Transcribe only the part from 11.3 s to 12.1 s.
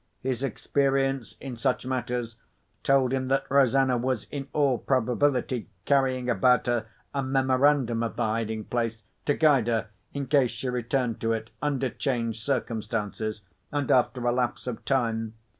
it, under